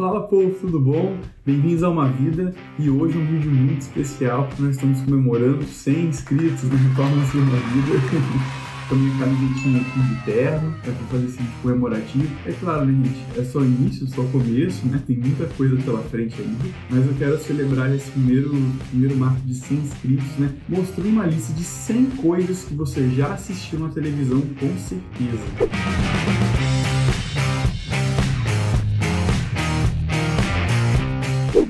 [0.00, 1.14] Fala povo, tudo bom?
[1.44, 6.06] Bem-vindos a Uma Vida e hoje um vídeo muito especial porque nós estamos comemorando 100
[6.06, 8.00] inscritos no Retorno de Uma Vida.
[8.88, 12.28] Também camisetinha aqui de terno, é pra fazer esse vídeo comemorativo.
[12.46, 13.38] É claro, né, gente?
[13.38, 15.02] É só início, só começo, né?
[15.06, 16.64] Tem muita coisa pela frente ainda.
[16.88, 18.54] Mas eu quero celebrar esse primeiro,
[18.88, 20.50] primeiro marco de 100 inscritos, né?
[20.66, 26.49] Mostrando uma lista de 100 coisas que você já assistiu na televisão, com certeza.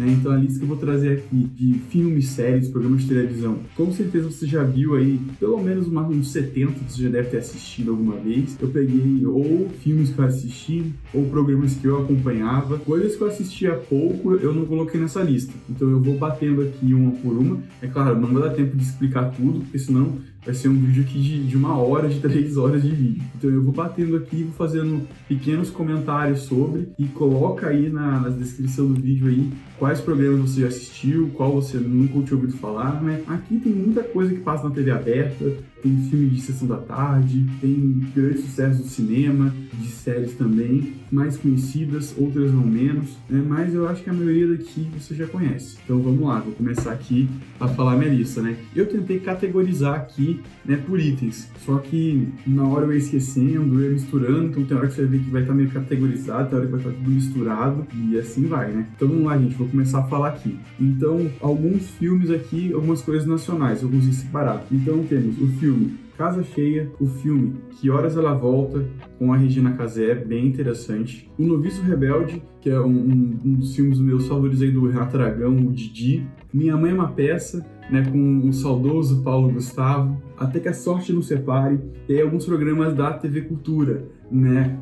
[0.00, 0.16] Né?
[0.18, 3.92] Então a lista que eu vou trazer aqui de filmes, séries, programas de televisão, com
[3.92, 7.36] certeza você já viu aí pelo menos uma, uns 70 que você já deve ter
[7.36, 8.56] assistido alguma vez.
[8.58, 13.28] Eu peguei ou filmes que eu assisti, ou programas que eu acompanhava, coisas que eu
[13.28, 15.52] assisti há pouco eu não coloquei nessa lista.
[15.68, 17.58] Então eu vou batendo aqui uma por uma.
[17.82, 21.02] É claro, não vai dar tempo de explicar tudo, porque senão vai ser um vídeo
[21.02, 23.22] aqui de, de uma hora, de três horas de vídeo.
[23.36, 28.28] Então eu vou batendo aqui, vou fazendo pequenos comentários sobre e coloca aí na, na
[28.28, 33.02] descrição do vídeo aí quais programas você já assistiu, qual você nunca tinha ouvido falar,
[33.02, 33.22] né?
[33.26, 37.46] Aqui tem muita coisa que passa na TV aberta, tem filme de sessão da tarde,
[37.60, 43.42] tem grandes sucessos do cinema, de séries também, mais conhecidas, outras não menos, né?
[43.46, 45.78] mas eu acho que a maioria daqui você já conhece.
[45.84, 47.28] Então vamos lá, vou começar aqui
[47.58, 48.56] a falar minha lista, né?
[48.74, 53.86] Eu tentei categorizar aqui, né, por itens, só que na hora eu ia esquecendo, eu
[53.86, 56.58] ia misturando, então tem hora que você vai ver que vai estar meio categorizado, tem
[56.58, 58.86] hora que vai estar tudo misturado e assim vai, né?
[58.94, 60.56] Então vamos lá, gente, vou começar a falar aqui.
[60.78, 64.62] Então, alguns filmes aqui, algumas coisas nacionais, alguns em separado.
[64.70, 68.84] Então temos o filme filme Casa Cheia, o filme Que Horas Ela Volta,
[69.18, 71.30] com a Regina Casé, bem interessante.
[71.38, 75.16] O Noviço Rebelde, que é um, um, um dos filmes meus favoritos aí do Renato
[75.16, 76.26] Aragão, o Didi.
[76.52, 80.20] Minha Mãe é uma Peça, né, com o saudoso Paulo Gustavo.
[80.36, 81.80] Até que a Sorte nos Separe.
[82.06, 84.78] E aí alguns programas da TV Cultura, né?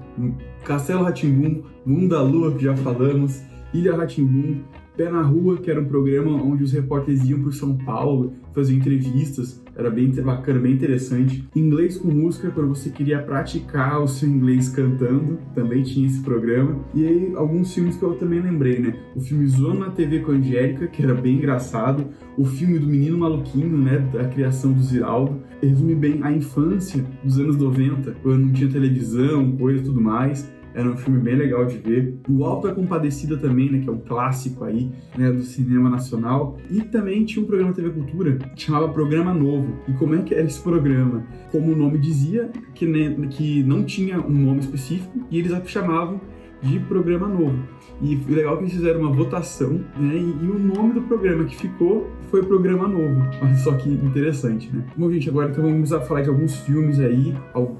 [0.65, 4.61] Castelo Ratimbum, Mundo da Lua, que já falamos, Ilha Ratimbum,
[4.97, 8.75] Pé na Rua, que era um programa onde os repórteres iam por São Paulo fazer
[8.75, 11.49] entrevistas, era bem bacana, bem interessante.
[11.55, 16.85] Inglês com música, quando você queria praticar o seu inglês cantando, também tinha esse programa.
[16.93, 18.95] E aí, alguns filmes que eu também lembrei, né?
[19.15, 22.07] O filme Zona na TV com a Angélica, que era bem engraçado.
[22.37, 23.99] O filme do Menino Maluquinho, né?
[24.13, 25.41] Da criação do Ziraldo.
[25.63, 30.51] Resume bem a infância dos anos 90, quando não tinha televisão, coisa e tudo mais.
[30.79, 32.15] Era um filme bem legal de ver.
[32.29, 36.57] O Alto é Compadecida também, né, que é um clássico aí, né, do cinema nacional.
[36.71, 39.75] E também tinha um programa TV Cultura que chamava Programa Novo.
[39.89, 41.27] E como é que era esse programa?
[41.51, 46.21] Como o nome dizia, que, né, que não tinha um nome específico e eles chamavam
[46.63, 47.59] de Programa Novo.
[48.01, 50.15] E legal que eles fizeram uma votação, né?
[50.15, 53.29] E, e, o nome do programa que ficou foi Programa Novo.
[53.43, 54.85] Olha só que interessante, né?
[54.97, 57.35] Bom, gente, agora então vamos a falar de alguns filmes aí,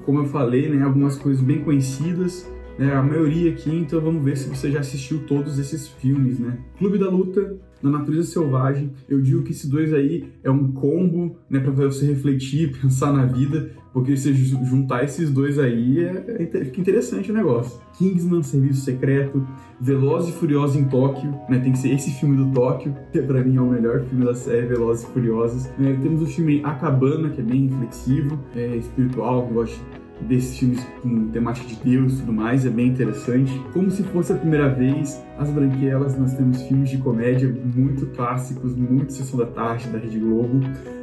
[0.05, 0.83] como eu falei, né?
[0.83, 2.45] Algumas coisas bem conhecidas
[2.79, 6.57] né, a maioria aqui, então vamos ver se você já assistiu todos esses filmes, né?
[6.77, 11.37] Clube da Luta, Na Natureza Selvagem, eu digo que esses dois aí é um combo,
[11.49, 16.65] né, para você refletir, pensar na vida, porque se juntar esses dois aí, é, é,
[16.65, 17.81] fica interessante o negócio.
[17.97, 19.45] Kingsman, Serviço Secreto,
[19.81, 23.43] Velozes e Furiosos em Tóquio, né, tem que ser esse filme do Tóquio, que pra
[23.43, 25.65] mim é o melhor filme da série, Velozes e Furiosos.
[25.81, 30.57] É, temos o filme A Cabana, que é bem reflexivo, é espiritual, que gosto desses
[30.57, 33.51] filmes com temática de Deus e tudo mais, é bem interessante.
[33.73, 38.75] Como se fosse a primeira vez, As Branquelas, nós temos filmes de comédia muito clássicos,
[38.75, 40.59] muito Sessão da Tarde, da Rede Globo.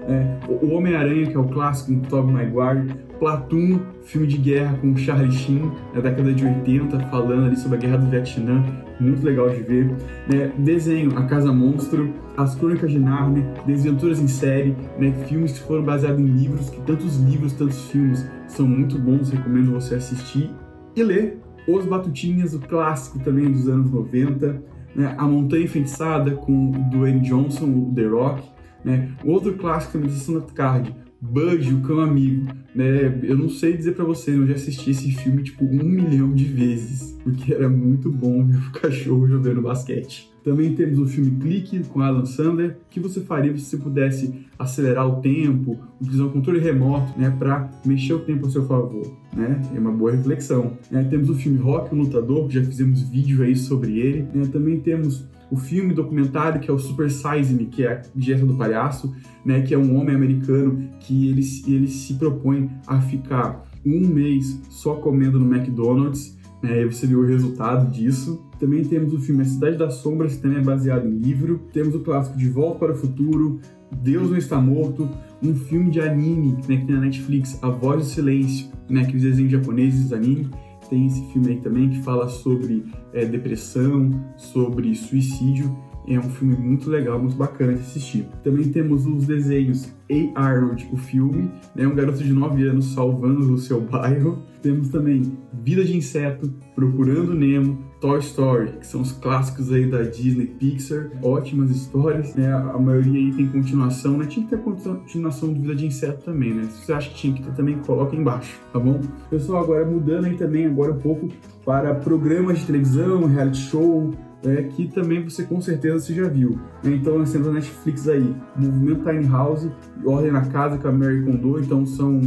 [0.09, 3.07] É, o Homem-Aranha, que é o clássico com Tobey Maguire.
[3.19, 7.81] Platoon, filme de guerra com Charlie Sheen, na década de 80, falando ali sobre a
[7.81, 8.63] Guerra do Vietnã,
[9.01, 9.91] muito legal de ver.
[10.33, 15.67] É, desenho, A Casa Monstro, As Crônicas de Narnia, Desventuras em Série, né, filmes que
[15.67, 20.51] foram baseados em livros, que tantos livros, tantos filmes são muito bons, recomendo você assistir
[20.95, 21.41] e ler.
[21.69, 24.63] Os Batutinhas, o clássico também dos anos 90,
[24.95, 28.43] né, A Montanha Enfeitiçada com o Dwayne Johnson, o The Rock,
[28.85, 30.95] né, outro clássico também de Sessão Card,
[31.27, 33.21] Bud, o cão amigo, né?
[33.23, 36.45] Eu não sei dizer para vocês, eu já assisti esse filme tipo um milhão de
[36.45, 40.31] vezes, porque era muito bom ver o cachorro jogando basquete.
[40.47, 42.77] Também temos o filme Clique com Alan Sander.
[42.87, 47.35] O que você faria se você pudesse acelerar o tempo, utilizar um controle remoto, né,
[47.37, 49.61] para mexer o tempo a seu favor, né?
[49.75, 50.79] É uma boa reflexão.
[50.93, 54.29] É, temos o filme Rock, o Lutador, que já fizemos vídeo aí sobre ele.
[54.33, 54.47] Né?
[54.53, 58.45] Também temos o filme documentário que é o Super Size Me, que é a dieta
[58.45, 59.15] do palhaço,
[59.45, 64.61] né, que é um homem americano que ele, ele se propõe a ficar um mês
[64.69, 68.45] só comendo no McDonald's, né, e você viu o resultado disso.
[68.59, 71.61] Também temos o filme A Cidade das Sombras, que também é baseado em livro.
[71.73, 73.61] Temos o clássico De Volta para o Futuro,
[74.03, 75.09] Deus Não Está Morto,
[75.43, 79.23] um filme de anime né, que tem na Netflix, A Voz do Silêncio, né, aqueles
[79.23, 80.49] desenhos japoneses, anime.
[80.89, 85.86] Tem esse filme aí também que fala sobre é, depressão, sobre suicídio.
[86.09, 88.27] É um filme muito legal, muito bacana de assistir.
[88.43, 90.41] Também temos os desenhos A.
[90.41, 94.43] Arnold, o filme, né, um garoto de 9 anos salvando o seu bairro.
[94.63, 100.03] Temos também Vida de Inseto, Procurando Nemo, Toy Story, que são os clássicos aí da
[100.03, 102.53] Disney Pixar, ótimas histórias, né?
[102.53, 104.27] A maioria aí tem continuação, né?
[104.27, 106.65] Tinha que ter continuação de Vida de Inseto também, né?
[106.65, 109.01] Se você acha que tinha que ter também, coloca aí embaixo, tá bom?
[109.31, 111.29] Pessoal, agora mudando aí também agora um pouco
[111.65, 114.13] para programas de televisão, reality show,
[114.47, 116.59] é, que também você com certeza você já viu.
[116.85, 120.93] Então nós temos a Netflix aí, Movimento Tiny House e Ordem na Casa com a
[120.93, 122.21] Mary Kondo, então são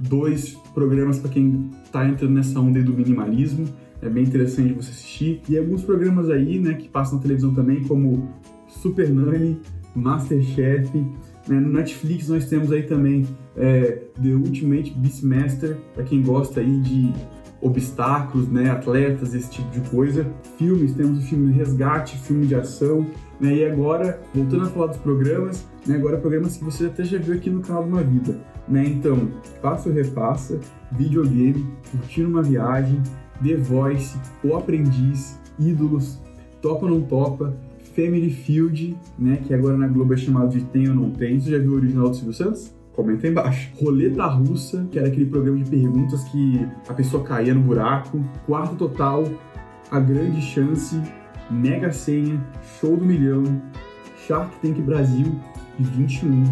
[0.00, 3.66] dois programas para quem está entrando nessa onda do minimalismo.
[4.00, 5.42] É bem interessante você assistir.
[5.48, 8.28] E alguns programas aí, né, que passam na televisão também, como
[8.68, 9.60] Super Nanny,
[9.94, 10.96] Masterchef.
[11.48, 11.60] Né?
[11.60, 13.26] No Netflix nós temos aí também
[13.56, 17.12] é, The Ultimate Beastmaster, para quem gosta aí de
[17.60, 20.26] obstáculos, né, atletas, esse tipo de coisa.
[20.56, 23.06] Filmes, temos o filme Resgate, filme de ação,
[23.40, 27.18] né, e agora, voltando a falar dos programas, né, agora programas que você até já
[27.18, 28.38] viu aqui no canal de uma vida,
[28.68, 30.60] né, então, Passa ou Repassa,
[30.92, 33.02] Videogame, Curtir uma Viagem,
[33.42, 36.20] The Voice, O Aprendiz, Ídolos,
[36.60, 37.56] Topa ou Não Topa,
[37.94, 41.50] Family Field, né, que agora na Globo é chamado de Tem ou Não Tem, você
[41.50, 42.77] já viu o original do Silvio Santos?
[42.98, 43.70] Comenta aí embaixo.
[43.80, 48.20] Roleta Russa, que era aquele programa de perguntas que a pessoa caía no buraco.
[48.44, 49.24] Quarto Total,
[49.88, 51.00] A Grande Chance,
[51.48, 52.44] Mega Senha,
[52.80, 53.62] Show do Milhão,
[54.26, 55.32] Shark Tank Brasil
[55.78, 56.42] e 21.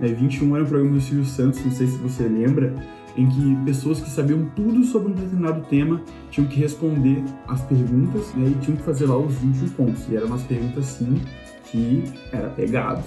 [0.00, 2.74] É, 21 era um programa do Silvio Santos, não sei se você lembra,
[3.14, 6.00] em que pessoas que sabiam tudo sobre um determinado tema
[6.30, 10.08] tinham que responder as perguntas né, e tinham que fazer lá os 21 pontos.
[10.08, 11.20] E eram umas perguntas, sim,
[11.64, 13.04] que era pegado.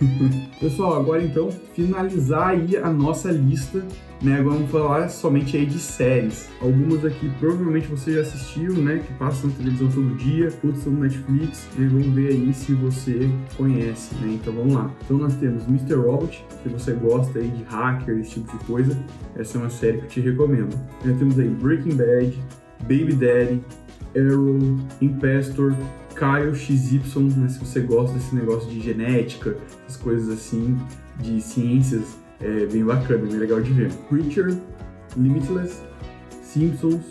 [0.60, 3.84] Pessoal, agora então, finalizar aí a nossa lista,
[4.22, 4.38] né?
[4.38, 6.48] Agora vamos falar somente aí de séries.
[6.60, 9.02] Algumas aqui provavelmente você já assistiu, né?
[9.06, 11.88] Que passam na televisão todo dia, outras são no Netflix, né?
[11.90, 14.32] Vamos ver aí se você conhece, né?
[14.34, 14.90] Então vamos lá.
[15.04, 15.94] Então nós temos Mr.
[15.94, 18.98] Robot, se você gosta aí de hacker, esse tipo de coisa,
[19.36, 20.74] essa é uma série que eu te recomendo.
[21.04, 22.38] Nós temos aí Breaking Bad,
[22.82, 23.60] Baby Daddy,
[24.16, 25.74] Arrow, Impastor,
[26.14, 29.56] Kyle XY, né, se você gosta desse negócio de genética,
[29.86, 30.76] essas coisas assim,
[31.20, 33.92] de ciências, é bem bacana, bem legal de ver.
[34.08, 34.56] Preacher,
[35.16, 35.80] Limitless,
[36.42, 37.04] Simpsons,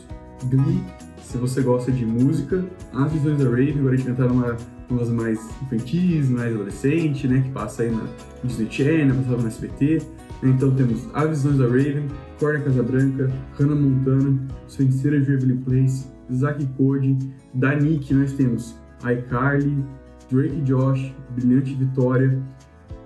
[0.45, 0.81] Glee,
[1.21, 2.63] se você gosta de música,
[2.93, 4.57] As Visões da Rave, agora a gente vai numa,
[4.89, 8.05] umas mais infantis, mais adolescente, né, que passa aí na
[8.43, 10.01] Disney Channel, passava no SBT.
[10.43, 12.07] Então temos As Visões da Raven,
[12.39, 17.17] Corda Casabranca, Hannah Montana, Os Feiticeiras de Waverly Place, Zack Code,
[17.53, 19.83] da Nick nós temos iCarly,
[20.29, 22.41] Drake Josh, Brilhante Vitória,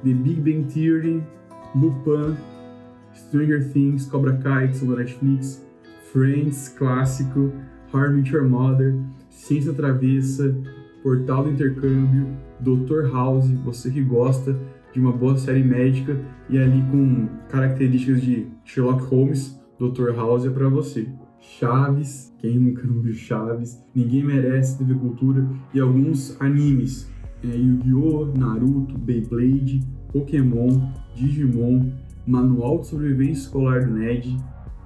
[0.04, 1.24] The Big Bang Theory,
[1.76, 2.38] Lupin,
[3.14, 5.66] Stranger Things, Cobra Kai, que são da Netflix,
[6.12, 7.52] Friends, clássico,
[7.94, 8.96] I Your Mother,
[9.30, 10.56] Ciência Travessa,
[11.04, 12.28] Portal do Intercâmbio,
[12.60, 13.12] Dr.
[13.12, 14.58] House, você que gosta
[14.94, 20.16] de uma boa série médica e ali com características de Sherlock Holmes, Dr.
[20.16, 21.08] House é para você.
[21.40, 27.10] Chaves, quem nunca não viu Chaves, Ninguém Merece TV Cultura e alguns animes,
[27.44, 29.82] é, Yu-Gi-Oh!, Naruto, Beyblade,
[30.12, 31.92] Pokémon, Digimon,
[32.26, 34.38] Manual de Sobrevivência Escolar do Ned,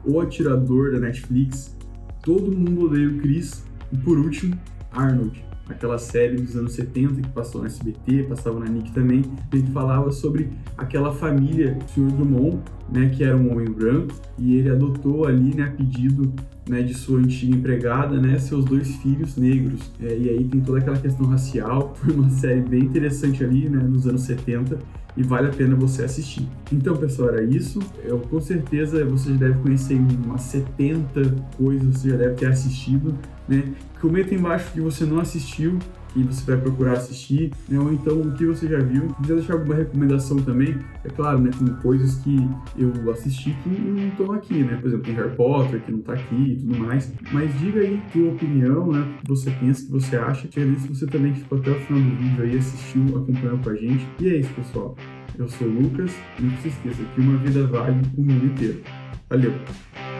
[0.05, 1.77] O Atirador da Netflix,
[2.23, 3.65] Todo Mundo Odeia o Chris.
[3.91, 4.55] E por último,
[4.91, 9.67] Arnold aquela série dos anos 70 que passou no SBT, passava na Nick também, ele
[9.71, 12.11] falava sobre aquela família Sr.
[12.11, 12.59] Drummond,
[12.91, 16.33] né, que era um homem branco, e ele adotou ali, né, a pedido
[16.67, 19.91] né, de sua antiga empregada, né, seus dois filhos negros.
[20.01, 21.93] É, e aí tem toda aquela questão racial.
[21.99, 24.79] Foi uma série bem interessante ali, né, nos anos 70
[25.15, 26.47] e vale a pena você assistir.
[26.71, 27.79] Então, pessoal, era isso.
[28.03, 33.13] Eu com certeza você já deve conhecer umas 70 coisas, você já deve ter assistido,
[33.47, 33.63] né?
[33.99, 35.77] Comenta embaixo que você não assistiu
[36.15, 37.79] e você vai procurar assistir, né?
[37.79, 39.09] ou então o que você já viu.
[39.21, 41.51] Se deixar alguma recomendação também, é claro, né?
[41.57, 44.77] Com coisas que eu assisti que não estão aqui, né?
[44.77, 47.11] Por exemplo, tem Harry Potter que não está aqui e tudo mais.
[47.31, 48.99] Mas diga aí tua opinião, né?
[48.99, 50.47] O que você pensa, o que você acha.
[50.47, 53.75] Quero se você também ficou até o final do vídeo aí, assistiu, acompanhou com a
[53.75, 54.07] gente.
[54.19, 54.95] E é isso, pessoal.
[55.37, 58.81] Eu sou o Lucas e não se esqueça que uma vida vale o mundo inteiro.
[59.29, 60.10] Valeu!